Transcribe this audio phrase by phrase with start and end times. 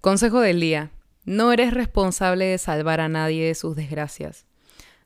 [0.00, 0.92] Consejo del día.
[1.26, 4.46] No eres responsable de salvar a nadie de sus desgracias.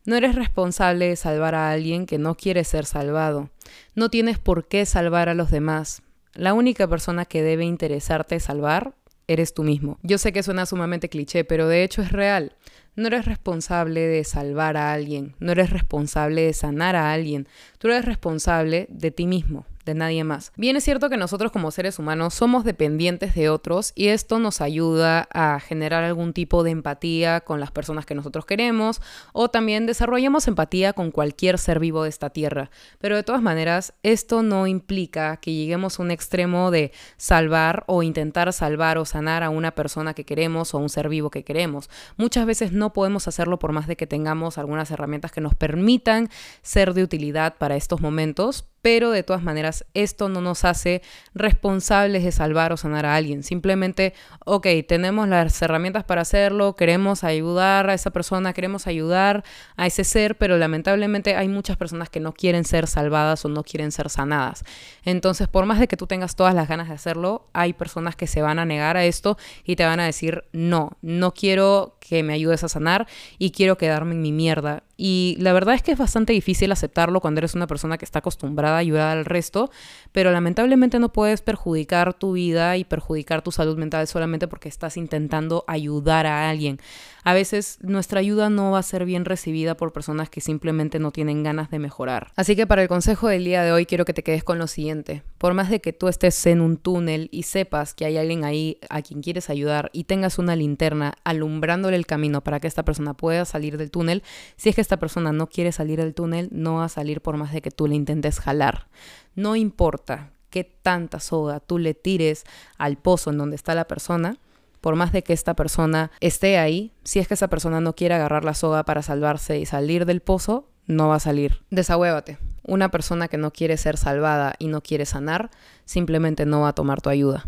[0.05, 3.51] No eres responsable de salvar a alguien que no quiere ser salvado.
[3.97, 6.03] No tienes por qué salvar a los demás.
[6.33, 8.95] La única persona que debe interesarte salvar
[9.27, 9.99] eres tú mismo.
[10.05, 12.55] Yo sé que suena sumamente cliché, pero de hecho es real.
[12.95, 17.49] No eres responsable de salvar a alguien, no eres responsable de sanar a alguien,
[17.79, 20.53] tú eres responsable de ti mismo de nadie más.
[20.57, 24.61] Bien es cierto que nosotros como seres humanos somos dependientes de otros y esto nos
[24.61, 29.01] ayuda a generar algún tipo de empatía con las personas que nosotros queremos
[29.33, 32.71] o también desarrollamos empatía con cualquier ser vivo de esta tierra.
[32.99, 38.03] Pero de todas maneras, esto no implica que lleguemos a un extremo de salvar o
[38.03, 41.45] intentar salvar o sanar a una persona que queremos o a un ser vivo que
[41.45, 41.91] queremos.
[42.17, 46.29] Muchas veces no podemos hacerlo por más de que tengamos algunas herramientas que nos permitan
[46.63, 51.01] ser de utilidad para estos momentos, pero de todas maneras esto no nos hace
[51.35, 53.43] responsables de salvar o sanar a alguien.
[53.43, 54.13] Simplemente,
[54.45, 59.43] ok, tenemos las herramientas para hacerlo, queremos ayudar a esa persona, queremos ayudar
[59.79, 63.65] a ese ser, pero lamentablemente hay muchas personas que no quieren ser salvadas o no
[63.65, 64.65] quieren ser sanadas.
[65.03, 68.27] Entonces, por más de que tú tengas todas las ganas de hacerlo, hay personas que
[68.27, 72.23] se van a negar a esto y te van a decir, no, no quiero que
[72.23, 73.07] me ayudes a sanar
[73.39, 74.83] y quiero quedarme en mi mierda.
[74.97, 78.21] Y la verdad es que es bastante difícil aceptarlo cuando eres una persona que está
[78.21, 79.71] acostumbrada a ayudar al resto,
[80.13, 84.97] pero lamentablemente no puedes perjudicar tu vida y perjudicar tu salud mental solamente porque estás
[84.97, 86.79] intentando ayudar a alguien.
[87.25, 91.11] A veces nuestra ayuda no va a ser bien recibida por personas que simplemente no
[91.11, 92.33] tienen ganas de mejorar.
[92.37, 94.67] Así que para el consejo del día de hoy quiero que te quedes con lo
[94.67, 95.23] siguiente.
[95.39, 98.79] Por más de que tú estés en un túnel y sepas que hay alguien ahí
[98.91, 103.15] a quien quieres ayudar y tengas una linterna alumbrándole el camino para que esta persona
[103.15, 104.23] pueda salir del túnel,
[104.57, 107.37] si es que esta persona no quiere salir del túnel, no va a salir por
[107.37, 108.89] más de que tú le intentes jalar.
[109.35, 112.45] No importa qué tanta soga tú le tires
[112.79, 114.37] al pozo en donde está la persona,
[114.81, 118.15] por más de que esta persona esté ahí, si es que esa persona no quiere
[118.15, 121.63] agarrar la soga para salvarse y salir del pozo, no va a salir.
[121.71, 122.39] Desahuévate.
[122.63, 125.51] Una persona que no quiere ser salvada y no quiere sanar,
[125.87, 127.45] simplemente no va a tomar tu ayuda.